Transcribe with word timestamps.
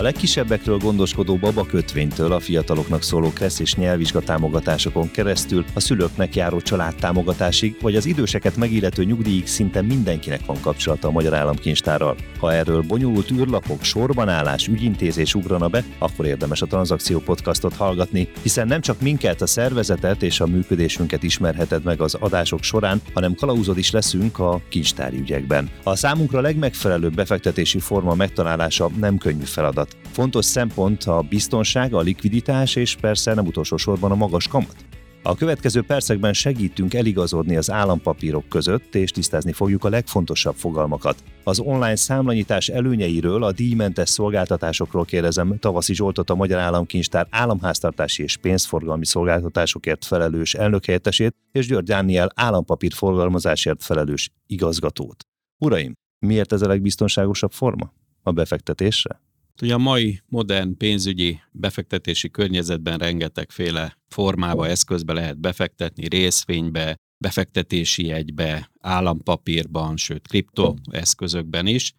A 0.00 0.02
legkisebbekről 0.02 0.78
gondoskodó 0.78 1.36
baba 1.36 1.66
kötvénytől 1.66 2.32
a 2.32 2.40
fiataloknak 2.40 3.02
szóló 3.02 3.32
KRESZ 3.32 3.58
és 3.58 3.74
nyelvvizsga 3.74 4.20
támogatásokon 4.20 5.10
keresztül 5.10 5.64
a 5.74 5.80
szülőknek 5.80 6.34
járó 6.34 6.60
családtámogatásig, 6.60 7.76
vagy 7.80 7.96
az 7.96 8.06
időseket 8.06 8.56
megillető 8.56 9.04
nyugdíjig 9.04 9.46
szinte 9.46 9.82
mindenkinek 9.82 10.46
van 10.46 10.60
kapcsolata 10.60 11.08
a 11.08 11.10
Magyar 11.10 11.34
Államkincstárral. 11.34 12.16
Ha 12.38 12.52
erről 12.52 12.82
bonyolult 12.82 13.30
űrlapok, 13.30 13.82
sorbanállás, 13.82 14.68
ügyintézés 14.68 15.34
ugrana 15.34 15.68
be, 15.68 15.84
akkor 15.98 16.26
érdemes 16.26 16.62
a 16.62 16.66
Tranzakció 16.66 17.18
podcastot 17.18 17.74
hallgatni, 17.74 18.28
hiszen 18.42 18.66
nem 18.66 18.80
csak 18.80 19.00
minket, 19.00 19.42
a 19.42 19.46
szervezetet 19.46 20.22
és 20.22 20.40
a 20.40 20.46
működésünket 20.46 21.22
ismerheted 21.22 21.84
meg 21.84 22.00
az 22.00 22.14
adások 22.14 22.62
során, 22.62 23.00
hanem 23.14 23.34
kalauzod 23.34 23.78
is 23.78 23.90
leszünk 23.90 24.38
a 24.38 24.60
kincstári 24.68 25.18
ügyekben. 25.18 25.70
A 25.82 25.96
számunkra 25.96 26.40
legmegfelelőbb 26.40 27.14
befektetési 27.14 27.78
forma 27.78 28.14
megtalálása 28.14 28.90
nem 28.98 29.18
könnyű 29.18 29.44
feladat. 29.44 29.88
Fontos 30.12 30.44
szempont 30.44 31.04
a 31.04 31.20
biztonság, 31.28 31.94
a 31.94 32.00
likviditás 32.00 32.76
és 32.76 32.96
persze 33.00 33.34
nem 33.34 33.46
utolsó 33.46 33.76
sorban 33.76 34.10
a 34.10 34.14
magas 34.14 34.48
kamat. 34.48 34.76
A 35.22 35.34
következő 35.34 35.82
percekben 35.82 36.32
segítünk 36.32 36.94
eligazodni 36.94 37.56
az 37.56 37.70
állampapírok 37.70 38.48
között, 38.48 38.94
és 38.94 39.10
tisztázni 39.10 39.52
fogjuk 39.52 39.84
a 39.84 39.88
legfontosabb 39.88 40.54
fogalmakat. 40.54 41.22
Az 41.44 41.58
online 41.58 41.96
számlanyítás 41.96 42.68
előnyeiről, 42.68 43.42
a 43.42 43.52
díjmentes 43.52 44.08
szolgáltatásokról 44.08 45.04
kérdezem 45.04 45.58
Tavaszi 45.58 45.94
Zsoltot, 45.94 46.30
a 46.30 46.34
Magyar 46.34 46.58
Államkincstár 46.58 47.26
államháztartási 47.30 48.22
és 48.22 48.36
pénzforgalmi 48.36 49.06
szolgáltatásokért 49.06 50.04
felelős 50.04 50.54
elnökhelyettesét, 50.54 51.34
és 51.52 51.66
György 51.66 51.86
Dániel 51.86 52.32
állampapír 52.34 52.92
forgalmazásért 52.92 53.82
felelős 53.82 54.30
igazgatót. 54.46 55.26
Uraim, 55.58 55.92
miért 56.18 56.52
ez 56.52 56.62
a 56.62 56.66
legbiztonságosabb 56.66 57.52
forma? 57.52 57.92
A 58.22 58.30
befektetésre? 58.30 59.20
Ugye 59.62 59.74
a 59.74 59.78
mai 59.78 60.20
modern 60.28 60.76
pénzügyi 60.76 61.40
befektetési 61.52 62.30
környezetben 62.30 62.98
rengetegféle 62.98 63.98
formába, 64.08 64.66
eszközbe 64.66 65.12
lehet 65.12 65.38
befektetni, 65.38 66.08
részvénybe, 66.08 66.96
befektetési 67.24 68.06
jegybe, 68.06 68.70
állampapírban, 68.80 69.96
sőt 69.96 70.28
kriptoeszközökben 70.28 71.66
is, 71.66 71.92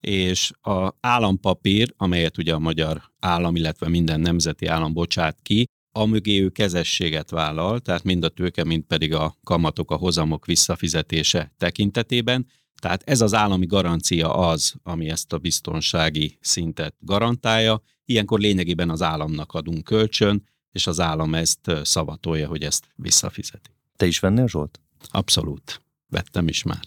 és 0.00 0.50
a 0.60 0.94
állampapír, 1.00 1.94
amelyet 1.96 2.38
ugye 2.38 2.54
a 2.54 2.58
magyar 2.58 3.02
állam, 3.20 3.56
illetve 3.56 3.88
minden 3.88 4.20
nemzeti 4.20 4.66
állam 4.66 4.92
bocsát 4.92 5.38
ki, 5.42 5.64
amögé 5.96 6.40
ő 6.40 6.48
kezességet 6.48 7.30
vállal, 7.30 7.80
tehát 7.80 8.02
mind 8.02 8.24
a 8.24 8.28
tőke, 8.28 8.64
mind 8.64 8.82
pedig 8.82 9.14
a 9.14 9.36
kamatok, 9.44 9.90
a 9.90 9.96
hozamok 9.96 10.46
visszafizetése 10.46 11.52
tekintetében, 11.56 12.46
tehát 12.80 13.02
ez 13.06 13.20
az 13.20 13.34
állami 13.34 13.66
garancia 13.66 14.34
az, 14.34 14.74
ami 14.82 15.08
ezt 15.08 15.32
a 15.32 15.38
biztonsági 15.38 16.38
szintet 16.40 16.94
garantálja. 17.00 17.82
Ilyenkor 18.04 18.40
lényegében 18.40 18.90
az 18.90 19.02
államnak 19.02 19.52
adunk 19.52 19.84
kölcsön, 19.84 20.48
és 20.72 20.86
az 20.86 21.00
állam 21.00 21.34
ezt 21.34 21.70
szavatolja, 21.82 22.48
hogy 22.48 22.62
ezt 22.62 22.88
visszafizeti. 22.94 23.70
Te 23.96 24.06
is 24.06 24.18
vennél, 24.18 24.48
Zsolt? 24.48 24.80
Abszolút. 25.10 25.82
Vettem 26.08 26.48
is 26.48 26.62
már. 26.62 26.80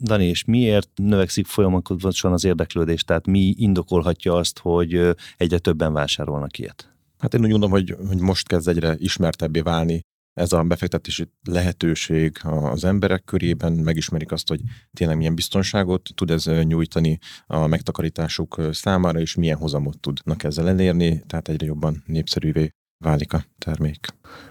Dani, 0.00 0.24
és 0.24 0.44
miért 0.44 0.90
növekszik 0.94 1.46
folyamatosan 1.46 2.32
az 2.32 2.44
érdeklődés? 2.44 3.04
Tehát 3.04 3.26
mi 3.26 3.54
indokolhatja 3.56 4.34
azt, 4.34 4.58
hogy 4.58 5.16
egyre 5.36 5.58
többen 5.58 5.92
vásárolnak 5.92 6.58
ilyet? 6.58 6.92
Hát 7.18 7.34
én 7.34 7.40
úgy 7.40 7.50
gondolom, 7.50 7.74
hogy, 7.74 7.96
hogy 8.08 8.18
most 8.18 8.46
kezd 8.46 8.68
egyre 8.68 8.96
ismertebbé 8.98 9.60
válni 9.60 10.00
ez 10.34 10.52
a 10.52 10.62
befektetési 10.62 11.28
lehetőség 11.42 12.38
az 12.44 12.84
emberek 12.84 13.24
körében, 13.24 13.72
megismerik 13.72 14.32
azt, 14.32 14.48
hogy 14.48 14.60
tényleg 14.92 15.16
milyen 15.16 15.34
biztonságot 15.34 16.10
tud 16.14 16.30
ez 16.30 16.44
nyújtani 16.44 17.18
a 17.46 17.66
megtakarításuk 17.66 18.60
számára, 18.70 19.20
és 19.20 19.34
milyen 19.34 19.56
hozamot 19.56 20.00
tudnak 20.00 20.44
ezzel 20.44 20.68
elérni, 20.68 21.22
tehát 21.26 21.48
egyre 21.48 21.66
jobban 21.66 22.02
népszerűvé 22.06 22.70
válik 23.04 23.32
a 23.32 23.44
termék. 23.58 24.06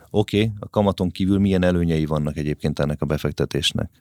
Oké, 0.10 0.42
okay, 0.42 0.52
a 0.60 0.70
kamaton 0.70 1.10
kívül 1.10 1.40
milyen 1.40 1.64
előnyei 1.64 2.06
vannak 2.06 2.38
egyébként 2.38 2.80
ennek 2.80 3.02
a 3.02 3.06
befektetésnek? 3.06 3.92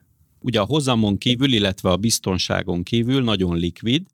Ugye 0.41 0.61
a 0.61 0.65
hozamon 0.65 1.19
kívül, 1.19 1.53
illetve 1.53 1.91
a 1.91 1.97
biztonságon 1.97 2.83
kívül 2.83 3.23
nagyon 3.23 3.56
likvid, 3.56 4.06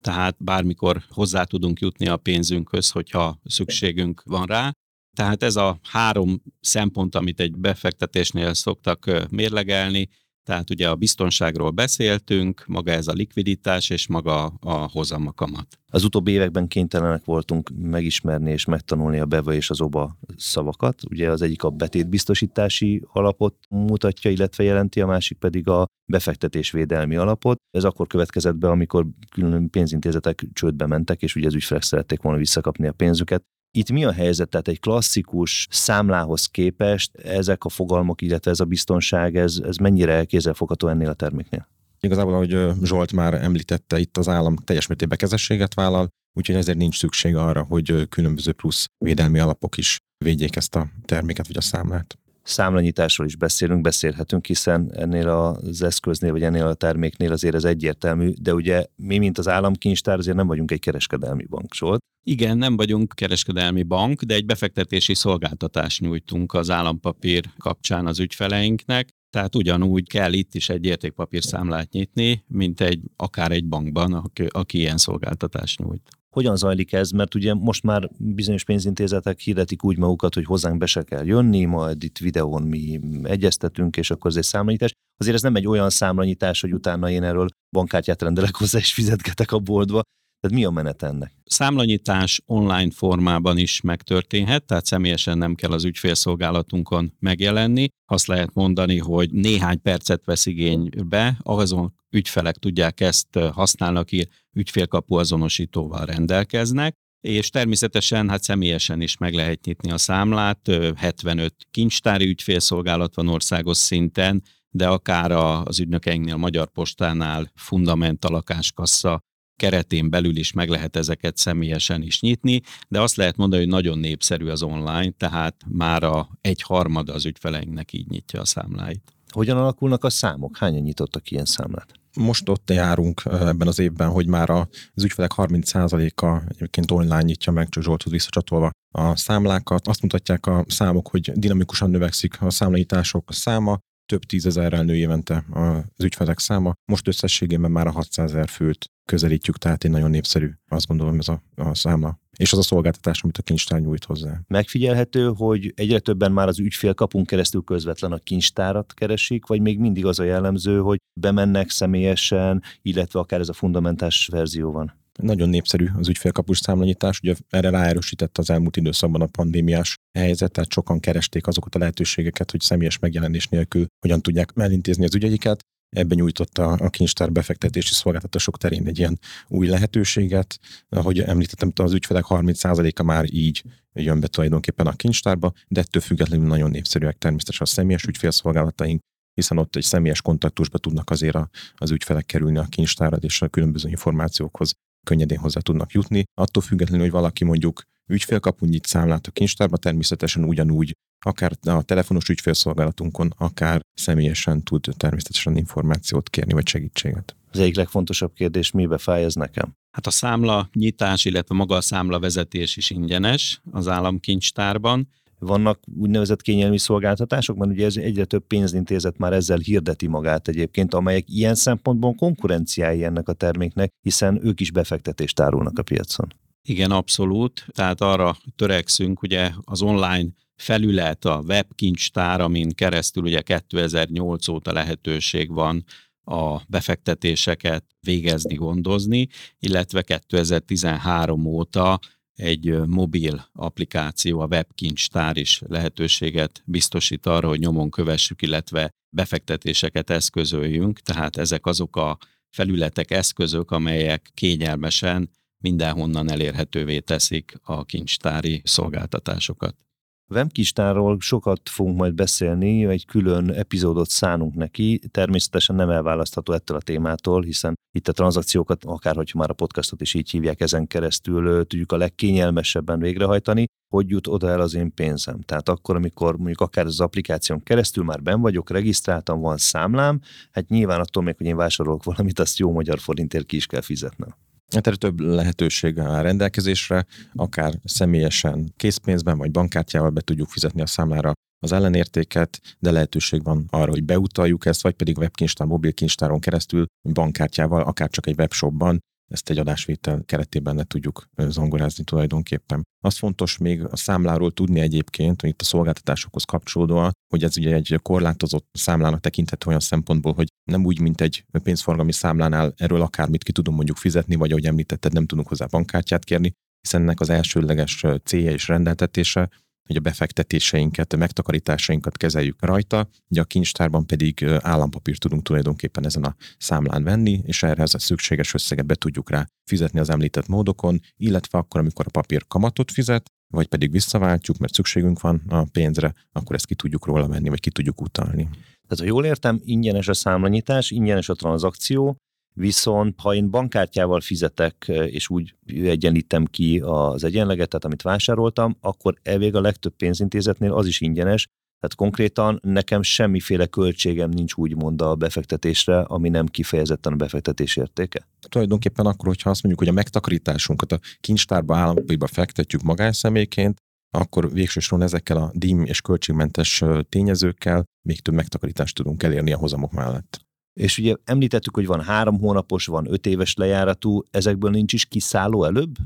tehát 0.00 0.36
bármikor 0.38 1.02
hozzá 1.08 1.44
tudunk 1.44 1.80
jutni 1.80 2.06
a 2.06 2.16
pénzünkhöz, 2.16 2.90
hogyha 2.90 3.40
szükségünk 3.44 4.22
van 4.24 4.44
rá. 4.44 4.72
Tehát 5.16 5.42
ez 5.42 5.56
a 5.56 5.78
három 5.82 6.42
szempont, 6.60 7.14
amit 7.14 7.40
egy 7.40 7.56
befektetésnél 7.56 8.54
szoktak 8.54 9.10
mérlegelni, 9.30 10.08
tehát 10.42 10.70
ugye 10.70 10.88
a 10.88 10.94
biztonságról 10.94 11.70
beszéltünk, 11.70 12.64
maga 12.66 12.90
ez 12.90 13.06
a 13.06 13.12
likviditás 13.12 13.90
és 13.90 14.06
maga 14.06 14.44
a 14.44 14.72
hozam 14.72 15.26
a 15.26 15.32
kamat. 15.32 15.78
Az 15.86 16.04
utóbbi 16.04 16.30
években 16.30 16.68
kénytelenek 16.68 17.24
voltunk 17.24 17.70
megismerni 17.78 18.50
és 18.50 18.64
megtanulni 18.64 19.18
a 19.18 19.26
BEVA 19.26 19.52
és 19.52 19.70
az 19.70 19.80
OBA 19.80 20.18
szavakat. 20.36 21.00
Ugye 21.10 21.30
az 21.30 21.42
egyik 21.42 21.62
a 21.62 21.70
betétbiztosítási 21.70 23.02
alapot 23.12 23.56
mutatja, 23.68 24.30
illetve 24.30 24.64
jelenti, 24.64 25.00
a 25.00 25.06
másik 25.06 25.38
pedig 25.38 25.68
a 25.68 25.86
befektetésvédelmi 26.12 27.16
alapot. 27.16 27.56
Ez 27.70 27.84
akkor 27.84 28.06
következett 28.06 28.56
be, 28.56 28.68
amikor 28.68 29.06
külön 29.30 29.70
pénzintézetek 29.70 30.44
csődbe 30.52 30.86
mentek, 30.86 31.22
és 31.22 31.34
ugye 31.34 31.46
az 31.46 31.54
ügyfelek 31.54 31.82
szerették 31.82 32.22
volna 32.22 32.38
visszakapni 32.38 32.86
a 32.86 32.92
pénzüket. 32.92 33.42
Itt 33.76 33.90
mi 33.90 34.04
a 34.04 34.12
helyzet? 34.12 34.48
Tehát 34.48 34.68
egy 34.68 34.80
klasszikus 34.80 35.66
számlához 35.70 36.46
képest 36.46 37.16
ezek 37.16 37.64
a 37.64 37.68
fogalmak, 37.68 38.22
illetve 38.22 38.50
ez 38.50 38.60
a 38.60 38.64
biztonság, 38.64 39.36
ez, 39.36 39.60
ez 39.64 39.76
mennyire 39.76 40.24
kézzelfogható 40.24 40.88
ennél 40.88 41.08
a 41.08 41.14
terméknél? 41.14 41.68
Igazából, 42.00 42.34
ahogy 42.34 42.58
Zsolt 42.82 43.12
már 43.12 43.34
említette, 43.34 43.98
itt 43.98 44.16
az 44.16 44.28
állam 44.28 44.56
teljes 44.56 44.86
mértékben 44.86 45.18
kezességet 45.18 45.74
vállal, 45.74 46.08
úgyhogy 46.32 46.54
ezért 46.54 46.78
nincs 46.78 46.98
szükség 46.98 47.36
arra, 47.36 47.62
hogy 47.62 48.08
különböző 48.08 48.52
plusz 48.52 48.86
védelmi 48.98 49.38
alapok 49.38 49.76
is 49.76 49.98
védjék 50.24 50.56
ezt 50.56 50.76
a 50.76 50.86
terméket 51.04 51.46
vagy 51.46 51.56
a 51.56 51.60
számlát 51.60 52.18
számlanyításról 52.46 53.26
is 53.26 53.36
beszélünk, 53.36 53.80
beszélhetünk, 53.80 54.46
hiszen 54.46 54.92
ennél 54.94 55.28
az 55.28 55.82
eszköznél, 55.82 56.32
vagy 56.32 56.42
ennél 56.42 56.66
a 56.66 56.74
terméknél 56.74 57.32
azért 57.32 57.54
ez 57.54 57.64
egyértelmű, 57.64 58.32
de 58.40 58.54
ugye 58.54 58.86
mi, 58.96 59.18
mint 59.18 59.38
az 59.38 59.48
államkincstár, 59.48 60.18
azért 60.18 60.36
nem 60.36 60.46
vagyunk 60.46 60.70
egy 60.70 60.80
kereskedelmi 60.80 61.44
bank, 61.44 61.74
Zsolt. 61.74 62.04
Igen, 62.28 62.58
nem 62.58 62.76
vagyunk 62.76 63.12
kereskedelmi 63.14 63.82
bank, 63.82 64.22
de 64.22 64.34
egy 64.34 64.46
befektetési 64.46 65.14
szolgáltatást 65.14 66.00
nyújtunk 66.00 66.54
az 66.54 66.70
állampapír 66.70 67.44
kapcsán 67.58 68.06
az 68.06 68.18
ügyfeleinknek, 68.18 69.08
tehát 69.30 69.56
ugyanúgy 69.56 70.08
kell 70.08 70.32
itt 70.32 70.54
is 70.54 70.68
egy 70.68 70.84
értékpapír 70.84 71.42
számlát 71.42 71.90
nyitni, 71.90 72.44
mint 72.46 72.80
egy 72.80 73.00
akár 73.16 73.52
egy 73.52 73.64
bankban, 73.64 74.12
aki, 74.12 74.46
aki 74.48 74.78
ilyen 74.78 74.96
szolgáltatást 74.96 75.78
nyújt. 75.78 76.08
Hogyan 76.36 76.56
zajlik 76.56 76.92
ez? 76.92 77.10
Mert 77.10 77.34
ugye 77.34 77.54
most 77.54 77.82
már 77.82 78.10
bizonyos 78.18 78.64
pénzintézetek 78.64 79.40
hirdetik 79.40 79.84
úgy 79.84 79.98
magukat, 79.98 80.34
hogy 80.34 80.44
hozzánk 80.44 80.78
be 80.78 80.86
se 80.86 81.02
kell 81.02 81.24
jönni, 81.24 81.64
majd 81.64 82.02
itt 82.02 82.18
videón 82.18 82.62
mi 82.62 83.00
egyeztetünk, 83.22 83.96
és 83.96 84.10
akkor 84.10 84.30
ez 84.30 84.36
egy 84.36 84.42
számlanyítás. 84.42 84.92
Azért 85.16 85.36
ez 85.36 85.42
nem 85.42 85.56
egy 85.56 85.66
olyan 85.66 85.90
számlanyítás, 85.90 86.60
hogy 86.60 86.72
utána 86.72 87.10
én 87.10 87.22
erről 87.22 87.48
bankkártyát 87.70 88.22
rendelek 88.22 88.54
hozzá, 88.54 88.78
és 88.78 88.92
fizetgetek 88.92 89.52
a 89.52 89.58
boltba. 89.58 90.02
Tehát 90.46 90.60
mi 90.60 90.66
a 90.66 90.70
menet 90.70 91.02
ennek? 91.02 91.32
Számlanyítás 91.44 92.42
online 92.46 92.90
formában 92.90 93.58
is 93.58 93.80
megtörténhet, 93.80 94.64
tehát 94.64 94.84
személyesen 94.86 95.38
nem 95.38 95.54
kell 95.54 95.70
az 95.70 95.84
ügyfélszolgálatunkon 95.84 97.12
megjelenni. 97.18 97.88
Azt 98.04 98.26
lehet 98.26 98.54
mondani, 98.54 98.98
hogy 98.98 99.30
néhány 99.30 99.82
percet 99.82 100.24
vesz 100.24 100.46
igénybe, 100.46 101.36
azon 101.42 101.94
ügyfelek 102.10 102.56
tudják 102.56 103.00
ezt 103.00 103.38
használni, 103.52 103.98
aki 103.98 104.28
ügyfélkapu 104.52 105.14
azonosítóval 105.14 106.04
rendelkeznek, 106.04 106.94
és 107.20 107.50
természetesen 107.50 108.28
hát 108.28 108.42
személyesen 108.42 109.00
is 109.00 109.16
meg 109.16 109.34
lehet 109.34 109.64
nyitni 109.64 109.90
a 109.90 109.98
számlát, 109.98 110.70
75 110.96 111.54
kincstári 111.70 112.28
ügyfélszolgálat 112.28 113.14
van 113.14 113.28
országos 113.28 113.76
szinten, 113.76 114.42
de 114.70 114.88
akár 114.88 115.30
az 115.30 115.80
ügynökeinknél, 115.80 116.36
Magyar 116.36 116.68
Postánál, 116.68 117.50
Fundament, 117.54 118.28
lakáskassa 118.28 119.24
keretén 119.56 120.10
belül 120.10 120.36
is 120.36 120.52
meg 120.52 120.68
lehet 120.68 120.96
ezeket 120.96 121.36
személyesen 121.36 122.02
is 122.02 122.20
nyitni, 122.20 122.60
de 122.88 123.00
azt 123.00 123.16
lehet 123.16 123.36
mondani, 123.36 123.62
hogy 123.62 123.70
nagyon 123.70 123.98
népszerű 123.98 124.48
az 124.48 124.62
online, 124.62 125.10
tehát 125.10 125.56
már 125.68 126.02
a 126.02 126.28
egy 126.40 126.62
harmada 126.62 127.12
az 127.12 127.26
ügyfeleinknek 127.26 127.92
így 127.92 128.08
nyitja 128.08 128.40
a 128.40 128.44
számláit. 128.44 129.12
Hogyan 129.28 129.56
alakulnak 129.56 130.04
a 130.04 130.10
számok? 130.10 130.56
Hányan 130.56 130.82
nyitottak 130.82 131.30
ilyen 131.30 131.44
számlát? 131.44 131.92
Most 132.16 132.48
ott 132.48 132.70
járunk 132.70 133.22
ebben 133.24 133.68
az 133.68 133.78
évben, 133.78 134.08
hogy 134.08 134.26
már 134.26 134.50
az 134.50 135.04
ügyfelek 135.04 135.30
30%-a 135.36 136.42
egyébként 136.48 136.90
online 136.90 137.22
nyitja 137.22 137.52
meg, 137.52 137.68
csak 137.68 137.82
Zsolthoz 137.82 138.12
visszacsatolva 138.12 138.70
a 138.94 139.16
számlákat. 139.16 139.88
Azt 139.88 140.02
mutatják 140.02 140.46
a 140.46 140.64
számok, 140.68 141.08
hogy 141.08 141.32
dinamikusan 141.34 141.90
növekszik 141.90 142.42
a 142.42 142.50
számlanyítások 142.50 143.32
száma, 143.32 143.78
több 144.06 144.22
tízezerrel 144.22 144.82
nő 144.82 144.94
évente 144.94 145.44
az 145.50 146.04
ügyfelek 146.04 146.38
száma. 146.38 146.72
Most 146.84 147.08
összességében 147.08 147.70
már 147.70 147.86
a 147.86 147.90
600 147.90 148.30
ezer 148.30 148.48
főt 148.48 148.90
közelítjük, 149.04 149.58
tehát 149.58 149.84
egy 149.84 149.90
nagyon 149.90 150.10
népszerű, 150.10 150.50
azt 150.68 150.86
gondolom 150.86 151.18
ez 151.18 151.28
a, 151.28 151.42
a 151.54 151.74
számla. 151.74 152.20
És 152.36 152.52
az 152.52 152.58
a 152.58 152.62
szolgáltatás, 152.62 153.22
amit 153.22 153.38
a 153.38 153.42
kincstár 153.42 153.80
nyújt 153.80 154.04
hozzá. 154.04 154.40
Megfigyelhető, 154.48 155.32
hogy 155.36 155.72
egyre 155.76 155.98
többen 155.98 156.32
már 156.32 156.48
az 156.48 156.58
ügyfél 156.58 156.94
kapun 156.94 157.24
keresztül 157.24 157.62
közvetlen 157.62 158.12
a 158.12 158.18
kincstárat 158.18 158.94
keresik, 158.94 159.46
vagy 159.46 159.60
még 159.60 159.78
mindig 159.78 160.06
az 160.06 160.18
a 160.18 160.24
jellemző, 160.24 160.78
hogy 160.78 160.98
bemennek 161.20 161.70
személyesen, 161.70 162.62
illetve 162.82 163.18
akár 163.18 163.40
ez 163.40 163.48
a 163.48 163.52
fundamentás 163.52 164.28
verzió 164.32 164.72
van? 164.72 165.05
Nagyon 165.22 165.48
népszerű 165.48 165.88
az 165.98 166.08
ügyfélkapus 166.08 166.58
számlanyítás, 166.58 167.20
ugye 167.22 167.34
erre 167.50 167.70
ráerősített 167.70 168.38
az 168.38 168.50
elmúlt 168.50 168.76
időszakban 168.76 169.20
a 169.20 169.26
pandémiás 169.26 169.98
helyzet, 170.18 170.52
tehát 170.52 170.72
sokan 170.72 171.00
keresték 171.00 171.46
azokat 171.46 171.74
a 171.74 171.78
lehetőségeket, 171.78 172.50
hogy 172.50 172.60
személyes 172.60 172.98
megjelenés 172.98 173.48
nélkül 173.48 173.86
hogyan 174.00 174.22
tudják 174.22 174.52
elintézni 174.54 175.04
az 175.04 175.14
ügyeiket. 175.14 175.60
Ebben 175.96 176.16
nyújtotta 176.16 176.66
a 176.66 176.88
kincstár 176.88 177.32
befektetési 177.32 177.94
szolgáltatások 177.94 178.58
terén 178.58 178.86
egy 178.86 178.98
ilyen 178.98 179.18
új 179.48 179.66
lehetőséget. 179.66 180.58
Ahogy 180.88 181.20
említettem, 181.20 181.72
az 181.74 181.92
ügyfelek 181.92 182.24
30%-a 182.28 183.02
már 183.02 183.24
így 183.32 183.62
jön 183.92 184.20
be 184.20 184.26
tulajdonképpen 184.26 184.86
a 184.86 184.96
kincstárba, 184.96 185.52
de 185.68 185.80
ettől 185.80 186.02
függetlenül 186.02 186.46
nagyon 186.46 186.70
népszerűek 186.70 187.18
természetesen 187.18 187.66
a 187.66 187.70
személyes 187.70 188.04
ügyfélszolgálataink, 188.04 189.00
hiszen 189.34 189.58
ott 189.58 189.76
egy 189.76 189.82
személyes 189.82 190.22
kontaktusba 190.22 190.78
tudnak 190.78 191.10
azért 191.10 191.34
a, 191.34 191.48
az 191.74 191.90
ügyfelek 191.90 192.26
kerülni 192.26 192.58
a 192.58 192.66
kincstárad, 192.68 193.24
és 193.24 193.42
a 193.42 193.48
különböző 193.48 193.88
információkhoz 193.88 194.72
könnyedén 195.06 195.38
hozzá 195.38 195.60
tudnak 195.60 195.92
jutni. 195.92 196.24
Attól 196.34 196.62
függetlenül, 196.62 197.04
hogy 197.04 197.14
valaki 197.14 197.44
mondjuk 197.44 197.82
ügyfélkapu 198.06 198.66
nyit 198.66 198.86
számlát 198.86 199.26
a 199.26 199.30
kincstárba, 199.30 199.76
természetesen 199.76 200.44
ugyanúgy 200.44 200.96
akár 201.26 201.52
a 201.62 201.82
telefonos 201.82 202.28
ügyfélszolgálatunkon, 202.28 203.32
akár 203.38 203.80
személyesen 203.94 204.62
tud 204.62 204.88
természetesen 204.96 205.56
információt 205.56 206.30
kérni, 206.30 206.52
vagy 206.52 206.68
segítséget. 206.68 207.36
Az 207.50 207.58
egyik 207.58 207.76
legfontosabb 207.76 208.32
kérdés, 208.32 208.70
mibe 208.70 208.98
fáj 208.98 209.24
ez 209.24 209.34
nekem? 209.34 209.74
Hát 209.90 210.06
a 210.06 210.10
számla 210.10 210.68
nyitás, 210.72 211.24
illetve 211.24 211.54
maga 211.54 211.76
a 211.76 211.80
számla 211.80 212.18
vezetés 212.18 212.76
is 212.76 212.90
ingyenes 212.90 213.60
az 213.70 213.88
államkincstárban. 213.88 215.08
Vannak 215.38 215.80
úgynevezett 215.98 216.42
kényelmi 216.42 216.78
szolgáltatások, 216.78 217.56
mert 217.56 217.70
ugye 217.70 217.84
ez 217.84 217.96
egyre 217.96 218.24
több 218.24 218.46
pénzintézet 218.46 219.18
már 219.18 219.32
ezzel 219.32 219.58
hirdeti 219.58 220.06
magát 220.06 220.48
egyébként, 220.48 220.94
amelyek 220.94 221.24
ilyen 221.28 221.54
szempontból 221.54 222.14
konkurenciái 222.14 223.04
ennek 223.04 223.28
a 223.28 223.32
terméknek, 223.32 223.92
hiszen 224.00 224.40
ők 224.42 224.60
is 224.60 224.70
befektetést 224.70 225.40
árulnak 225.40 225.78
a 225.78 225.82
piacon. 225.82 226.34
Igen, 226.62 226.90
abszolút. 226.90 227.66
Tehát 227.72 228.00
arra 228.00 228.36
törekszünk, 228.56 229.22
ugye 229.22 229.50
az 229.64 229.82
online 229.82 230.28
felület, 230.56 231.24
a 231.24 231.42
webkincstár, 231.46 232.40
amin 232.40 232.70
keresztül 232.70 233.22
ugye 233.22 233.40
2008 233.40 234.48
óta 234.48 234.72
lehetőség 234.72 235.52
van 235.52 235.84
a 236.24 236.60
befektetéseket 236.68 237.84
végezni, 238.00 238.54
gondozni, 238.54 239.28
illetve 239.58 240.02
2013 240.02 241.46
óta 241.46 241.98
egy 242.36 242.86
mobil 242.86 243.48
applikáció, 243.52 244.40
a 244.40 244.46
webkincstár 244.46 245.36
is 245.36 245.62
lehetőséget 245.66 246.62
biztosít 246.64 247.26
arra, 247.26 247.48
hogy 247.48 247.58
nyomon 247.58 247.90
kövessük, 247.90 248.42
illetve 248.42 248.90
befektetéseket 249.16 250.10
eszközöljünk, 250.10 251.00
tehát 251.00 251.36
ezek 251.36 251.66
azok 251.66 251.96
a 251.96 252.18
felületek, 252.48 253.10
eszközök, 253.10 253.70
amelyek 253.70 254.30
kényelmesen 254.34 255.30
mindenhonnan 255.58 256.30
elérhetővé 256.30 256.98
teszik 256.98 257.54
a 257.62 257.84
kincstári 257.84 258.60
szolgáltatásokat. 258.64 259.85
Vemkistárról 260.28 261.20
sokat 261.20 261.68
fogunk 261.68 261.96
majd 261.96 262.14
beszélni, 262.14 262.86
egy 262.86 263.06
külön 263.06 263.50
epizódot 263.50 264.08
szánunk 264.08 264.54
neki, 264.54 265.00
természetesen 265.10 265.76
nem 265.76 265.90
elválasztható 265.90 266.52
ettől 266.52 266.76
a 266.76 266.80
témától, 266.80 267.42
hiszen 267.42 267.74
itt 267.96 268.08
a 268.08 268.12
tranzakciókat, 268.12 268.84
akár 268.84 269.14
hogyha 269.14 269.38
már 269.38 269.50
a 269.50 269.54
podcastot 269.54 270.00
is 270.00 270.14
így 270.14 270.30
hívják, 270.30 270.60
ezen 270.60 270.86
keresztül 270.86 271.66
tudjuk 271.66 271.92
a 271.92 271.96
legkényelmesebben 271.96 272.98
végrehajtani, 272.98 273.64
hogy 273.94 274.08
jut 274.08 274.26
oda 274.26 274.48
el 274.48 274.60
az 274.60 274.74
én 274.74 274.94
pénzem. 274.94 275.40
Tehát 275.40 275.68
akkor, 275.68 275.96
amikor 275.96 276.36
mondjuk 276.36 276.60
akár 276.60 276.84
az 276.86 277.00
applikáción 277.00 277.62
keresztül 277.62 278.04
már 278.04 278.22
ben 278.22 278.40
vagyok, 278.40 278.70
regisztráltam, 278.70 279.40
van 279.40 279.56
számlám, 279.56 280.20
hát 280.50 280.68
nyilván 280.68 281.00
attól 281.00 281.22
még, 281.22 281.36
hogy 281.36 281.46
én 281.46 281.56
vásárolok 281.56 282.04
valamit, 282.04 282.38
azt 282.38 282.58
jó 282.58 282.72
magyar 282.72 282.98
forintért 282.98 283.46
ki 283.46 283.56
is 283.56 283.66
kell 283.66 283.80
fizetnem. 283.80 284.34
Hát 284.74 284.86
erre 284.86 284.96
több 284.96 285.20
lehetőség 285.20 285.98
áll 285.98 286.22
rendelkezésre, 286.22 287.06
akár 287.34 287.74
személyesen 287.84 288.72
készpénzben 288.76 289.38
vagy 289.38 289.50
bankkártyával 289.50 290.10
be 290.10 290.20
tudjuk 290.20 290.48
fizetni 290.48 290.80
a 290.80 290.86
számlára 290.86 291.32
az 291.58 291.72
ellenértéket, 291.72 292.60
de 292.78 292.90
lehetőség 292.90 293.44
van 293.44 293.66
arra, 293.70 293.90
hogy 293.90 294.04
beutaljuk 294.04 294.66
ezt, 294.66 294.82
vagy 294.82 294.94
pedig 294.94 295.18
webkincstár, 295.18 295.68
mobilkincstáron 295.68 296.40
keresztül, 296.40 296.86
bankkártyával, 297.12 297.82
akár 297.82 298.10
csak 298.10 298.26
egy 298.26 298.38
webshopban 298.38 298.98
ezt 299.28 299.50
egy 299.50 299.58
adásvétel 299.58 300.22
keretében 300.26 300.74
le 300.74 300.84
tudjuk 300.84 301.28
zongorázni 301.36 302.04
tulajdonképpen. 302.04 302.82
Az 303.04 303.18
fontos 303.18 303.58
még 303.58 303.84
a 303.84 303.96
számláról 303.96 304.52
tudni 304.52 304.80
egyébként, 304.80 305.40
hogy 305.40 305.50
itt 305.50 305.60
a 305.60 305.64
szolgáltatásokhoz 305.64 306.44
kapcsolódóan, 306.44 307.12
hogy 307.32 307.44
ez 307.44 307.58
ugye 307.58 307.74
egy 307.74 307.98
korlátozott 308.02 308.68
számlának 308.72 309.20
tekinthető 309.20 309.68
olyan 309.68 309.80
szempontból, 309.80 310.32
hogy 310.32 310.48
nem 310.70 310.84
úgy, 310.84 311.00
mint 311.00 311.20
egy 311.20 311.44
pénzforgalmi 311.62 312.12
számlánál 312.12 312.74
erről 312.76 313.02
akármit 313.02 313.42
ki 313.42 313.52
tudunk 313.52 313.76
mondjuk 313.76 313.96
fizetni, 313.96 314.34
vagy 314.34 314.50
ahogy 314.50 314.66
említetted, 314.66 315.12
nem 315.12 315.26
tudunk 315.26 315.48
hozzá 315.48 315.66
bankkártyát 315.66 316.24
kérni, 316.24 316.52
hiszen 316.80 317.00
ennek 317.00 317.20
az 317.20 317.30
elsőleges 317.30 318.04
célja 318.24 318.50
és 318.50 318.68
rendeltetése, 318.68 319.48
hogy 319.86 319.96
a 319.96 320.00
befektetéseinket, 320.00 321.12
a 321.12 321.16
megtakarításainkat 321.16 322.16
kezeljük 322.16 322.64
rajta, 322.64 323.08
ugye 323.28 323.40
a 323.40 323.44
kincstárban 323.44 324.06
pedig 324.06 324.44
állampapírt 324.60 325.20
tudunk 325.20 325.42
tulajdonképpen 325.42 326.04
ezen 326.04 326.24
a 326.24 326.36
számlán 326.58 327.02
venni, 327.02 327.40
és 327.44 327.62
erre 327.62 327.82
a 327.82 327.98
szükséges 327.98 328.54
összeget 328.54 328.86
be 328.86 328.94
tudjuk 328.94 329.30
rá 329.30 329.46
fizetni 329.64 330.00
az 330.00 330.10
említett 330.10 330.46
módokon, 330.46 331.00
illetve 331.16 331.58
akkor, 331.58 331.80
amikor 331.80 332.04
a 332.08 332.10
papír 332.10 332.46
kamatot 332.46 332.90
fizet, 332.90 333.30
vagy 333.48 333.66
pedig 333.66 333.90
visszaváltjuk, 333.90 334.58
mert 334.58 334.74
szükségünk 334.74 335.20
van 335.20 335.42
a 335.48 335.64
pénzre, 335.64 336.14
akkor 336.32 336.54
ezt 336.54 336.66
ki 336.66 336.74
tudjuk 336.74 337.06
róla 337.06 337.28
venni, 337.28 337.48
vagy 337.48 337.60
ki 337.60 337.70
tudjuk 337.70 338.00
utalni. 338.00 338.48
Tehát, 338.88 338.98
ha 338.98 339.04
jól 339.04 339.24
értem, 339.24 339.60
ingyenes 339.64 340.08
a 340.08 340.14
számlanyítás, 340.14 340.90
ingyenes 340.90 341.28
a 341.28 341.34
tranzakció, 341.34 342.16
Viszont 342.58 343.20
ha 343.20 343.34
én 343.34 343.50
bankkártyával 343.50 344.20
fizetek, 344.20 344.84
és 344.88 345.28
úgy 345.28 345.54
egyenlítem 345.66 346.44
ki 346.44 346.80
az 346.84 347.24
egyenleget, 347.24 347.68
tehát 347.68 347.84
amit 347.84 348.02
vásároltam, 348.02 348.76
akkor 348.80 349.14
elvég 349.22 349.54
a 349.54 349.60
legtöbb 349.60 349.96
pénzintézetnél 349.96 350.72
az 350.72 350.86
is 350.86 351.00
ingyenes, 351.00 351.46
tehát 351.80 351.94
konkrétan 351.96 352.60
nekem 352.62 353.02
semmiféle 353.02 353.66
költségem 353.66 354.30
nincs 354.30 354.54
úgymond 354.54 355.02
a 355.02 355.14
befektetésre, 355.14 356.00
ami 356.00 356.28
nem 356.28 356.46
kifejezetten 356.46 357.12
a 357.12 357.16
befektetés 357.16 357.76
értéke? 357.76 358.28
Tulajdonképpen 358.48 359.06
akkor, 359.06 359.26
hogyha 359.26 359.50
azt 359.50 359.62
mondjuk, 359.62 359.84
hogy 359.84 359.94
a 359.94 359.96
megtakarításunkat 359.96 360.92
a 360.92 361.00
kincstárba, 361.20 361.76
állampapírba 361.76 362.26
fektetjük 362.26 362.82
magánszemélyként, 362.82 363.76
akkor 364.10 364.52
végsősoron 364.52 365.04
ezekkel 365.04 365.36
a 365.36 365.50
díj 365.54 365.76
és 365.84 366.00
költségmentes 366.00 366.84
tényezőkkel 367.08 367.84
még 368.08 368.20
több 368.20 368.34
megtakarítást 368.34 368.94
tudunk 368.94 369.22
elérni 369.22 369.52
a 369.52 369.56
hozamok 369.56 369.92
mellett. 369.92 370.45
És 370.80 370.98
ugye 370.98 371.14
említettük, 371.24 371.74
hogy 371.74 371.86
van 371.86 372.02
három 372.02 372.38
hónapos, 372.38 372.86
van 372.86 373.12
öt 373.12 373.26
éves 373.26 373.54
lejáratú, 373.54 374.22
ezekből 374.30 374.70
nincs 374.70 374.92
is 374.92 375.04
kiszálló 375.04 375.64
előbb? 375.64 375.96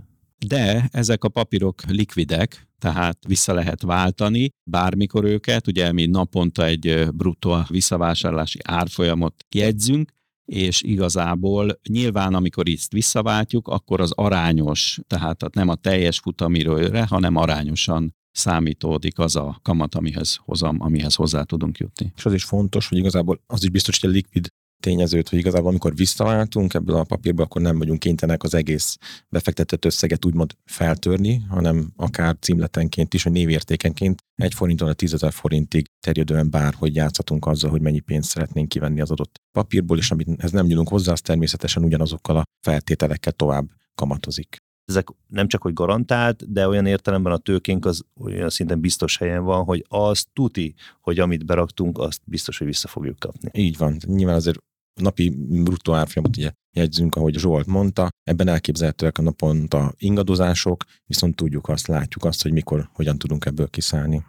De 0.47 0.89
ezek 0.93 1.25
a 1.25 1.29
papírok 1.29 1.83
likvidek, 1.89 2.69
tehát 2.79 3.19
vissza 3.27 3.53
lehet 3.55 3.83
váltani 3.83 4.51
bármikor 4.71 5.25
őket, 5.25 5.67
ugye 5.67 5.93
mi 5.93 6.07
naponta 6.07 6.65
egy 6.65 7.07
bruttó 7.15 7.59
visszavásárlási 7.69 8.59
árfolyamot 8.65 9.45
jegyzünk, 9.55 10.11
és 10.45 10.83
igazából 10.83 11.81
nyilván, 11.89 12.35
amikor 12.35 12.69
ezt 12.69 12.93
visszaváltjuk, 12.93 13.69
akkor 13.69 14.01
az 14.01 14.13
arányos, 14.15 14.99
tehát 15.07 15.55
nem 15.55 15.69
a 15.69 15.75
teljes 15.75 16.19
futamiróra, 16.19 17.07
hanem 17.07 17.37
arányosan 17.37 18.15
számítódik 18.33 19.19
az 19.19 19.37
a 19.37 19.59
kamat, 19.63 19.95
amihez 19.95 20.39
hozam, 20.45 20.77
amihez 20.81 21.15
hozzá 21.15 21.43
tudunk 21.43 21.79
jutni. 21.79 22.13
És 22.17 22.25
az 22.25 22.33
is 22.33 22.45
fontos, 22.45 22.89
hogy 22.89 22.99
igazából 22.99 23.41
az 23.47 23.63
is 23.63 23.71
biztos, 23.71 24.01
hogy 24.01 24.11
a 24.11 24.13
likvid 24.13 24.49
tényezőt, 24.81 25.29
hogy 25.29 25.39
igazából 25.39 25.69
amikor 25.69 25.95
visszaváltunk 25.95 26.75
ebből 26.75 26.97
a 26.97 27.05
papírba, 27.05 27.43
akkor 27.43 27.63
nem 27.63 27.79
vagyunk 27.79 27.99
kénytelenek 27.99 28.43
az 28.43 28.55
egész 28.55 28.97
befektetett 29.29 29.85
összeget 29.85 30.25
úgymond 30.25 30.53
feltörni, 30.65 31.37
hanem 31.49 31.93
akár 31.97 32.37
címletenként 32.41 33.15
is, 33.15 33.23
vagy 33.23 33.33
névértékenként 33.33 34.23
egy 34.35 34.55
forinton 34.55 34.89
a 34.89 34.93
10 34.93 35.17
forintig 35.31 35.87
terjedően 36.01 36.51
bárhogy 36.51 36.95
játszhatunk 36.95 37.47
azzal, 37.47 37.71
hogy 37.71 37.81
mennyi 37.81 38.01
pénzt 38.01 38.31
szeretnénk 38.31 38.69
kivenni 38.69 39.01
az 39.01 39.11
adott 39.11 39.41
papírból, 39.53 39.99
és 39.99 40.11
amit 40.11 40.29
ez 40.37 40.51
nem 40.51 40.67
nyúlunk 40.67 40.89
hozzá, 40.89 41.13
az 41.13 41.21
természetesen 41.21 41.85
ugyanazokkal 41.85 42.37
a 42.37 42.43
feltételekkel 42.67 43.33
tovább 43.33 43.67
kamatozik 43.95 44.57
ezek 44.91 45.09
nem 45.27 45.49
csak 45.49 45.63
hogy 45.63 45.73
garantált, 45.73 46.53
de 46.53 46.69
olyan 46.69 46.87
értelemben 46.87 47.33
a 47.33 47.37
tőkénk 47.37 47.85
az 47.85 48.05
olyan 48.21 48.51
szinten 48.51 48.81
biztos 48.81 49.17
helyen 49.17 49.45
van, 49.45 49.65
hogy 49.65 49.85
az 49.89 50.27
tuti, 50.33 50.75
hogy 51.01 51.19
amit 51.19 51.47
beraktunk, 51.47 51.99
azt 51.99 52.21
biztos, 52.25 52.59
hogy 52.59 52.67
vissza 52.67 52.89
fogjuk 52.89 53.19
kapni. 53.19 53.51
Így 53.53 53.77
van. 53.77 53.97
Nyilván 54.07 54.35
azért 54.35 54.59
napi 55.01 55.31
bruttó 55.63 55.93
árfolyamot 55.93 56.37
ugye 56.37 56.51
jegyzünk, 56.77 57.17
ahogy 57.17 57.35
Zsolt 57.35 57.67
mondta, 57.67 58.09
ebben 58.23 58.49
elképzelhetőek 58.49 59.19
a 59.19 59.23
naponta 59.23 59.95
ingadozások, 59.99 60.85
viszont 61.07 61.37
tudjuk 61.37 61.69
azt, 61.69 61.87
látjuk 61.87 62.25
azt, 62.25 62.43
hogy 62.43 62.53
mikor, 62.53 62.89
hogyan 62.93 63.19
tudunk 63.19 63.45
ebből 63.45 63.69
kiszállni. 63.69 64.25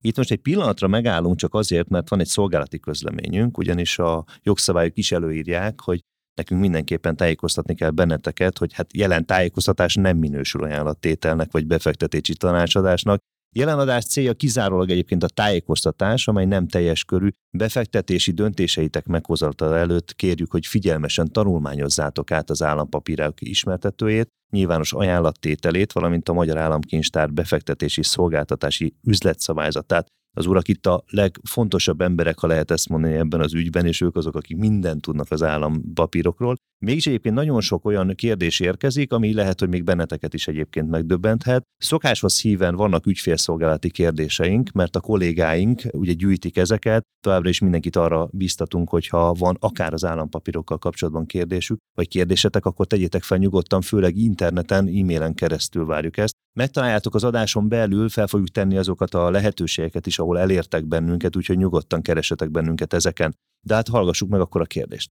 Itt 0.00 0.16
most 0.16 0.30
egy 0.30 0.40
pillanatra 0.40 0.88
megállunk 0.88 1.36
csak 1.36 1.54
azért, 1.54 1.88
mert 1.88 2.08
van 2.08 2.20
egy 2.20 2.26
szolgálati 2.26 2.80
közleményünk, 2.80 3.58
ugyanis 3.58 3.98
a 3.98 4.24
jogszabályok 4.42 4.96
is 4.96 5.12
előírják, 5.12 5.80
hogy 5.80 6.00
nekünk 6.34 6.60
mindenképpen 6.60 7.16
tájékoztatni 7.16 7.74
kell 7.74 7.90
benneteket, 7.90 8.58
hogy 8.58 8.72
hát 8.72 8.96
jelen 8.96 9.26
tájékoztatás 9.26 9.94
nem 9.94 10.16
minősül 10.16 10.62
ajánlattételnek 10.62 11.52
vagy 11.52 11.66
befektetési 11.66 12.34
tanácsadásnak, 12.36 13.20
Jelen 13.56 13.78
adás 13.78 14.04
célja 14.04 14.34
kizárólag 14.34 14.90
egyébként 14.90 15.22
a 15.22 15.28
tájékoztatás, 15.28 16.28
amely 16.28 16.44
nem 16.44 16.66
teljes 16.66 17.04
körű. 17.04 17.28
Befektetési 17.50 18.32
döntéseitek 18.32 19.06
meghozatala 19.06 19.76
előtt 19.76 20.14
kérjük, 20.14 20.50
hogy 20.50 20.66
figyelmesen 20.66 21.32
tanulmányozzátok 21.32 22.30
át 22.30 22.50
az 22.50 22.62
állampapírok 22.62 23.40
ismertetőjét, 23.40 24.28
nyilvános 24.52 24.92
ajánlattételét, 24.92 25.92
valamint 25.92 26.28
a 26.28 26.32
Magyar 26.32 26.58
Államkincstár 26.58 27.32
befektetési 27.32 28.02
szolgáltatási 28.02 28.94
üzletszabályzatát, 29.02 30.06
az 30.34 30.46
urak 30.46 30.68
itt 30.68 30.86
a 30.86 31.04
legfontosabb 31.06 32.00
emberek, 32.00 32.38
ha 32.38 32.46
lehet 32.46 32.70
ezt 32.70 32.88
mondani 32.88 33.14
ebben 33.14 33.40
az 33.40 33.54
ügyben, 33.54 33.86
és 33.86 34.00
ők 34.00 34.16
azok, 34.16 34.36
akik 34.36 34.56
mindent 34.56 35.00
tudnak 35.00 35.30
az 35.30 35.42
állampapírokról. 35.42 36.56
Mégis 36.84 37.06
egyébként 37.06 37.34
nagyon 37.34 37.60
sok 37.60 37.84
olyan 37.84 38.14
kérdés 38.14 38.60
érkezik, 38.60 39.12
ami 39.12 39.34
lehet, 39.34 39.60
hogy 39.60 39.68
még 39.68 39.84
benneteket 39.84 40.34
is 40.34 40.48
egyébként 40.48 40.90
megdöbbenthet. 40.90 41.62
Szokáshoz 41.76 42.40
híven 42.40 42.76
vannak 42.76 43.06
ügyfélszolgálati 43.06 43.90
kérdéseink, 43.90 44.70
mert 44.70 44.96
a 44.96 45.00
kollégáink 45.00 45.82
ugye 45.90 46.12
gyűjtik 46.12 46.56
ezeket, 46.56 47.02
továbbra 47.20 47.48
is 47.48 47.58
mindenkit 47.58 47.96
arra 47.96 48.28
biztatunk, 48.32 48.88
hogy 48.88 49.06
ha 49.06 49.32
van 49.32 49.56
akár 49.60 49.92
az 49.92 50.04
állampapírokkal 50.04 50.78
kapcsolatban 50.78 51.26
kérdésük, 51.26 51.78
vagy 51.96 52.08
kérdésetek, 52.08 52.64
akkor 52.64 52.86
tegyétek 52.86 53.22
fel 53.22 53.38
nyugodtan, 53.38 53.80
főleg 53.80 54.16
interneten, 54.16 54.86
e-mailen 54.86 55.34
keresztül 55.34 55.86
várjuk 55.86 56.16
ezt. 56.16 56.34
Megtaláljátok 56.54 57.14
az 57.14 57.24
adáson 57.24 57.68
belül, 57.68 58.08
fel 58.08 58.26
fogjuk 58.26 58.48
tenni 58.48 58.76
azokat 58.76 59.14
a 59.14 59.30
lehetőségeket 59.30 60.06
is, 60.06 60.18
ahol 60.18 60.38
elértek 60.38 60.84
bennünket, 60.84 61.36
úgyhogy 61.36 61.56
nyugodtan 61.56 62.02
keresetek 62.02 62.50
bennünket 62.50 62.92
ezeken. 62.92 63.36
De 63.60 63.74
hát 63.74 63.88
hallgassuk 63.88 64.28
meg 64.28 64.40
akkor 64.40 64.60
a 64.60 64.64
kérdést. 64.64 65.10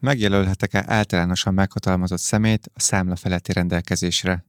Megjelölhetek-e 0.00 0.84
általánosan 0.86 1.54
meghatalmazott 1.54 2.18
szemét 2.18 2.70
a 2.74 2.80
számla 2.80 3.16
feletti 3.16 3.52
rendelkezésre? 3.52 4.44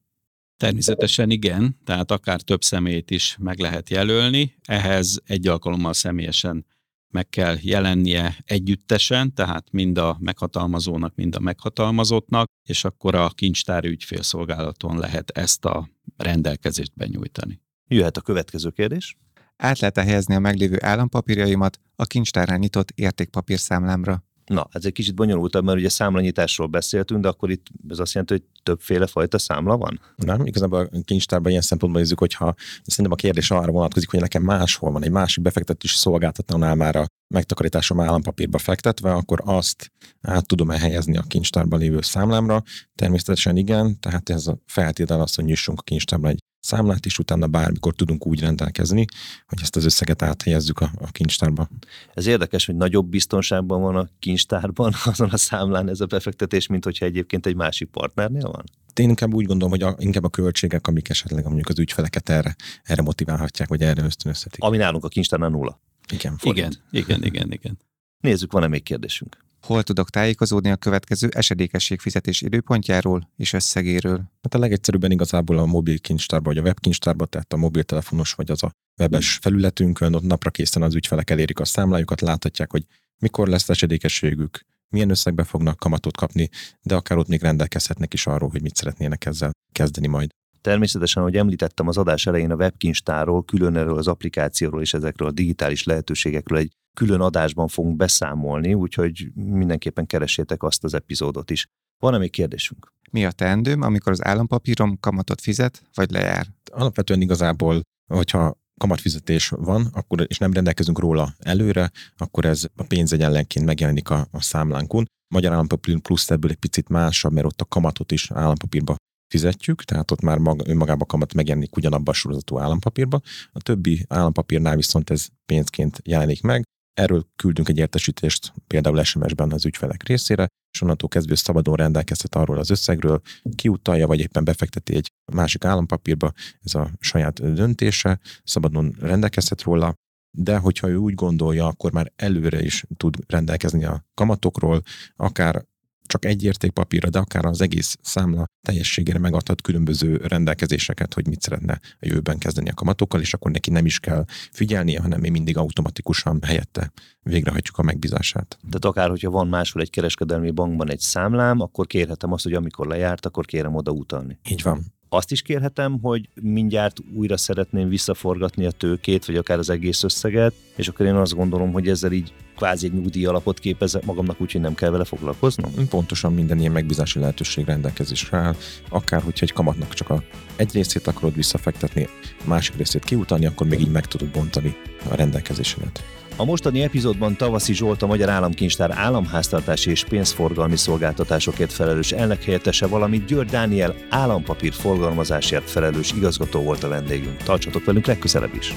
Természetesen 0.58 1.30
igen, 1.30 1.78
tehát 1.86 2.12
akár 2.12 2.42
több 2.42 2.62
személyt 2.62 3.12
is 3.12 3.38
meg 3.40 3.60
lehet 3.60 3.90
jelölni. 3.90 4.56
Ehhez 4.68 5.22
egy 5.26 5.48
alkalommal 5.48 5.94
személyesen 5.94 6.66
meg 7.12 7.30
kell 7.30 7.58
jelennie 7.62 8.38
együttesen, 8.46 9.34
tehát 9.34 9.72
mind 9.72 9.98
a 9.98 10.18
meghatalmazónak, 10.20 11.16
mind 11.16 11.36
a 11.36 11.40
meghatalmazottnak, 11.40 12.48
és 12.68 12.84
akkor 12.84 13.16
a 13.16 13.30
kincstári 13.30 13.90
ügyfélszolgálaton 13.90 14.98
lehet 14.98 15.30
ezt 15.30 15.66
a 15.66 15.90
rendelkezést 16.18 16.92
benyújtani. 16.96 17.62
Jöhet 17.88 18.18
a 18.18 18.22
következő 18.22 18.70
kérdés. 18.70 19.18
Át 19.58 19.80
lehet 19.80 19.98
-e 19.98 20.04
helyezni 20.04 20.36
a 20.36 20.40
meglévő 20.40 20.78
állampapírjaimat 20.80 21.80
a 21.96 22.06
kincstárán 22.06 22.60
nyitott 22.60 22.92
értékpapírszámlámra? 22.96 24.24
Na, 24.52 24.68
ez 24.72 24.86
egy 24.86 24.92
kicsit 24.92 25.16
bonyolultabb, 25.16 25.64
mert 25.64 25.78
ugye 25.78 25.90
számlanyításról 25.90 26.68
beszéltünk, 26.68 27.22
de 27.22 27.28
akkor 27.28 27.52
itt 27.52 27.68
ez 27.90 28.00
azt 28.00 28.14
jelenti, 28.14 28.34
hogy 28.34 28.44
többféle 28.64 29.08
fajta 29.08 29.40
számla 29.40 29.78
van? 29.78 30.00
Nem, 30.16 30.46
igazából 30.46 30.90
a 30.92 31.02
kincstárban 31.06 31.50
ilyen 31.50 31.62
szempontból 31.62 32.02
nézzük, 32.02 32.20
hogyha 32.20 32.54
szerintem 32.84 33.12
a 33.12 33.22
kérdés 33.22 33.52
arra 33.52 33.72
vonatkozik, 33.72 34.10
hogy 34.10 34.20
nekem 34.20 34.44
máshol 34.44 34.92
van 34.92 35.04
egy 35.04 35.12
másik 35.12 35.44
befektetési 35.44 35.96
szolgáltatónál 35.96 36.76
már 36.76 36.96
a 36.96 37.06
megtakarításom 37.28 38.00
állampapírba 38.00 38.58
fektetve, 38.58 39.14
akkor 39.14 39.42
azt 39.46 39.92
át 40.22 40.46
tudom-e 40.46 40.78
helyezni 40.78 41.18
a 41.18 41.22
kincstárban 41.28 41.80
lévő 41.80 42.02
számlámra? 42.02 42.64
Természetesen 42.96 43.58
igen, 43.58 44.00
tehát 44.00 44.30
ez 44.30 44.48
a 44.48 44.58
feltétel 44.66 45.22
az, 45.22 45.36
hogy 45.36 45.46
nyissunk 45.46 45.80
a 45.80 45.84
kincstárban 45.84 46.32
egy 46.32 46.40
számlát, 46.62 47.06
és 47.06 47.20
utána 47.20 47.48
bármikor 47.48 47.94
tudunk 47.96 48.26
úgy 48.26 48.40
rendelkezni, 48.40 49.06
hogy 49.48 49.60
ezt 49.62 49.76
az 49.76 49.86
összeget 49.86 50.22
áthelyezzük 50.22 50.80
a, 50.80 50.92
a 50.98 51.12
kincstárba. 51.12 51.70
Ez 52.14 52.26
érdekes, 52.26 52.66
hogy 52.66 52.76
nagyobb 52.76 53.06
biztonságban 53.06 53.82
van 53.82 53.96
a 53.96 54.10
kincstárban 54.20 54.94
azon 55.06 55.30
a 55.30 55.38
számlán 55.38 55.90
ez 55.90 56.00
a 56.00 56.06
befektetés, 56.06 56.68
mint 56.68 56.84
hogyha 56.84 57.06
egyébként 57.06 57.46
egy 57.46 57.56
másik 57.56 57.90
partnernél 57.90 58.52
van? 58.52 58.64
Én 58.96 59.10
inkább 59.10 59.34
úgy 59.34 59.46
gondolom, 59.46 59.70
hogy 59.70 59.84
a, 59.84 59.96
inkább 60.00 60.24
a 60.24 60.30
költségek, 60.30 60.88
amik 60.88 61.10
esetleg 61.10 61.44
mondjuk 61.44 61.70
az 61.70 61.80
ügyfeleket 61.80 62.30
erre, 62.30 62.56
erre 62.84 63.02
motiválhatják, 63.02 63.70
vagy 63.70 63.82
erre 63.82 64.04
ösztönözhetik. 64.04 64.64
Ami 64.64 64.78
nálunk 64.78 65.04
a 65.04 65.08
kincstárnál 65.08 65.50
nulla. 65.50 65.80
Igen, 66.12 66.36
igen, 66.42 66.74
igen, 66.92 67.24
igen, 67.24 67.52
igen. 67.52 67.78
Nézzük, 68.20 68.52
van-e 68.52 68.68
még 68.68 68.84
kérdésünk? 68.84 69.38
Hol 69.62 69.84
tudok 69.84 70.10
tájékozódni 70.10 70.72
a 70.72 70.76
következő 70.76 71.30
esedékességfizetés 71.32 72.42
időpontjáról 72.42 73.30
és 73.38 73.54
összegéről? 73.54 74.18
Hát 74.42 74.54
a 74.54 74.60
legegyszerűbben 74.60 75.12
igazából 75.12 75.58
a 75.58 75.66
mobil 75.66 76.00
kincstárba, 76.00 76.50
vagy 76.50 76.58
a 76.58 76.62
webkincstárba, 76.62 77.26
tehát 77.26 77.54
a 77.54 77.58
mobiltelefonos 77.58 78.34
vagy 78.34 78.52
az 78.52 78.64
a 78.64 78.72
webes 79.00 79.40
felületünkön, 79.42 80.14
ott 80.14 80.24
napra 80.24 80.50
készen 80.50 80.82
az 80.82 80.96
ügyfelek 80.96 81.30
elérik 81.30 81.60
a 81.60 81.66
számlájukat, 81.66 82.22
láthatják, 82.22 82.72
hogy 82.72 82.86
mikor 83.18 83.48
lesz 83.48 83.70
esedékességük, 83.70 84.66
milyen 84.90 85.10
összegbe 85.10 85.44
fognak 85.44 85.78
kamatot 85.78 86.18
kapni, 86.18 86.50
de 86.82 86.96
akár 86.96 87.18
ott 87.18 87.28
még 87.28 87.42
rendelkezhetnek 87.42 88.14
is 88.14 88.28
arról, 88.28 88.50
hogy 88.50 88.62
mit 88.62 88.76
szeretnének 88.76 89.26
ezzel 89.26 89.52
kezdeni 89.72 90.08
majd. 90.08 90.30
Természetesen, 90.62 91.22
ahogy 91.22 91.36
említettem 91.36 91.88
az 91.88 91.98
adás 91.98 92.26
elején 92.26 92.52
a 92.52 92.56
webkincstárról, 92.56 93.44
külön 93.44 93.76
erről 93.76 93.98
az 93.98 94.08
applikációról 94.08 94.82
és 94.82 94.94
ezekről 94.94 95.28
a 95.28 95.32
digitális 95.32 95.84
lehetőségekről 95.84 96.60
egy 96.60 96.72
külön 96.94 97.22
adásban 97.22 97.68
fogunk 97.68 97.96
beszámolni, 97.96 98.74
úgyhogy 98.74 99.32
mindenképpen 99.34 100.06
keresétek 100.06 100.64
azt 100.64 100.84
az 100.84 100.94
epizódot 100.94 101.52
is. 101.52 101.68
Van-e 102.00 102.18
még 102.18 102.32
kérdésünk? 102.32 102.94
Mi 103.12 103.26
a 103.26 103.32
teendőm, 103.32 103.82
amikor 103.82 104.12
az 104.12 104.26
állampapírom 104.26 104.98
kamatot 105.00 105.42
fizet, 105.42 105.84
vagy 105.94 106.12
lejár? 106.12 106.48
Alapvetően 106.72 107.22
igazából, 107.22 107.82
hogyha 108.14 108.60
kamatfizetés 108.80 109.50
van, 109.50 109.88
akkor, 109.94 110.26
és 110.28 110.38
nem 110.38 110.54
rendelkezünk 110.54 111.00
róla 111.00 111.34
előre, 111.40 111.92
akkor 112.18 112.46
ez 112.46 112.66
a 112.76 112.84
pénzegyenlenként 112.84 113.66
megjelenik 113.66 114.10
a, 114.10 114.28
a 114.32 114.42
számlánkon. 114.42 115.06
Magyar 115.34 115.52
állampapír 115.52 116.00
plusz 116.00 116.30
ebből 116.30 116.52
egy 116.52 116.58
picit 116.58 116.90
másabb, 116.90 117.32
mert 117.32 117.46
ott 117.46 117.62
a 117.62 117.66
kamatot 117.66 118.12
is 118.12 118.32
állampapírba 118.32 118.96
fizetjük, 119.32 119.84
tehát 119.84 120.12
ott 120.12 120.22
már 120.22 120.38
mag, 120.38 120.62
önmagában 120.68 121.08
kamat 121.08 121.34
megjelenik 121.34 121.76
ugyanabban 121.76 122.14
a 122.14 122.18
sorozatú 122.18 122.60
állampapírba. 122.60 123.22
A 123.52 123.62
többi 123.62 124.06
állampapírnál 124.08 124.76
viszont 124.76 125.10
ez 125.10 125.28
pénzként 125.46 126.02
jelenik 126.04 126.42
meg, 126.42 126.64
Erről 126.94 127.28
küldünk 127.36 127.70
egy 127.70 127.78
értesítést 127.78 128.54
például 128.68 129.04
SMS-ben 129.04 129.52
az 129.52 129.66
ügyfelek 129.66 130.04
részére, 130.04 130.48
és 130.74 130.82
onnantól 130.82 131.10
kezdve 131.10 131.36
szabadon 131.36 131.76
rendelkezhet 131.76 132.36
arról 132.36 132.58
az 132.58 132.70
összegről, 132.70 133.22
kiutalja, 133.56 134.08
vagy 134.08 134.20
éppen 134.20 134.44
befekteti 134.44 134.96
egy 134.96 135.12
másik 135.34 135.64
állampapírba, 135.64 136.32
ez 136.62 136.76
a 136.76 136.90
saját 137.00 137.54
döntése, 137.54 138.20
szabadon 138.44 138.96
rendelkezhet 139.00 139.62
róla, 139.62 139.94
de 140.38 140.58
hogyha 140.58 140.90
ő 140.90 140.96
úgy 140.96 141.14
gondolja, 141.14 141.68
akkor 141.68 141.92
már 141.92 142.12
előre 142.16 142.62
is 142.62 142.84
tud 142.98 143.16
rendelkezni 143.28 143.86
a 143.86 144.06
kamatokról, 144.14 144.82
akár 145.16 145.66
csak 146.12 146.26
egy 146.26 146.44
értékpapírra, 146.44 147.10
de 147.10 147.20
akár 147.20 147.46
az 147.46 147.62
egész 147.62 147.98
számla 148.02 148.46
teljességére 148.62 149.20
megadhat 149.20 149.62
különböző 149.62 150.16
rendelkezéseket, 150.16 151.14
hogy 151.14 151.28
mit 151.28 151.42
szeretne 151.42 151.80
a 151.84 152.06
jövőben 152.06 152.38
kezdeni 152.38 152.70
a 152.70 152.74
kamatokkal, 152.74 153.20
és 153.22 153.34
akkor 153.34 153.52
neki 153.52 153.70
nem 153.70 153.86
is 153.86 154.00
kell 154.00 154.26
figyelnie, 154.52 155.02
hanem 155.02 155.20
mi 155.20 155.30
mindig 155.30 155.58
automatikusan 155.58 156.40
helyette 156.46 156.92
végrehajtjuk 157.24 157.78
a 157.78 157.82
megbízását. 157.82 158.58
Tehát 158.66 158.86
akár, 158.86 159.10
hogyha 159.10 159.30
van 159.30 159.48
máshol 159.48 159.82
egy 159.82 159.90
kereskedelmi 159.90 160.52
bankban 160.52 160.90
egy 160.90 161.00
számlám, 161.00 161.60
akkor 161.60 161.88
kérhetem 161.88 162.32
azt, 162.32 162.44
hogy 162.44 162.54
amikor 162.54 162.88
lejárt, 162.88 163.26
akkor 163.26 163.46
kérem 163.46 163.76
oda 163.76 163.92
utalni. 163.92 164.40
Így 164.50 164.62
van 164.62 164.94
azt 165.14 165.32
is 165.32 165.42
kérhetem, 165.42 166.00
hogy 166.02 166.30
mindjárt 166.42 166.98
újra 167.16 167.38
szeretném 167.38 167.90
visszaforgatni 167.90 168.66
a 168.66 168.72
tőkét, 168.72 169.26
vagy 169.26 169.36
akár 169.36 169.58
az 169.58 169.70
egész 169.70 170.04
összeget, 170.04 170.54
és 170.76 170.88
akkor 170.88 171.06
én 171.06 171.16
azt 171.16 171.36
gondolom, 171.36 171.72
hogy 171.72 171.88
ezzel 171.88 172.12
így 172.12 172.34
kvázi 172.62 172.86
egy 172.86 172.94
nyugdíj 172.94 173.26
alapot 173.26 173.60
képezek 173.60 174.06
magamnak, 174.06 174.42
úgyhogy 174.42 174.62
nem 174.62 174.76
kell 174.76 174.90
vele 174.90 175.04
foglalkoznom? 175.04 175.72
Pontosan 175.90 176.34
minden 176.34 176.60
ilyen 176.60 176.72
megbízási 176.72 177.20
lehetőség 177.20 177.66
rendelkezésre 177.66 178.38
áll. 178.38 178.56
Akár, 178.90 179.22
hogyha 179.22 179.46
egy 179.46 179.54
kamatnak 179.54 179.94
csak 179.94 180.10
a 180.10 180.24
egy 180.56 180.74
részét 180.74 181.08
akarod 181.08 181.36
visszafektetni, 181.36 182.08
másik 182.46 182.76
részét 182.76 183.04
kiutalni, 183.04 183.46
akkor 183.46 183.68
még 183.68 183.80
így 183.80 183.92
meg 183.92 184.06
tudod 184.06 184.28
bontani 184.28 184.76
a 185.12 185.16
rendelkezésedet. 185.16 186.04
A 186.36 186.46
mostani 186.46 186.82
epizódban 186.82 187.36
Tavaszi 187.36 187.74
Zsolt 187.74 188.02
a 188.02 188.08
Magyar 188.08 188.30
Államkincstár 188.30 188.92
államháztartási 188.92 189.90
és 189.90 190.04
pénzforgalmi 190.04 190.78
szolgáltatásokért 190.78 191.74
felelős 191.74 192.12
elnökhelyettese, 192.12 192.88
valamint 192.88 193.26
György 193.26 193.50
Dániel 193.50 193.96
állampapír 194.10 194.74
forgalmazásért 194.74 195.70
felelős 195.70 196.12
igazgató 196.12 196.62
volt 196.62 196.84
a 196.84 196.88
vendégünk. 196.88 197.38
Tartsatok 197.44 197.86
velünk 197.86 198.06
legközelebb 198.06 198.56
is! 198.56 198.74